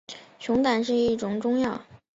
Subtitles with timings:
[0.39, 1.79] 熊胆是一种中药。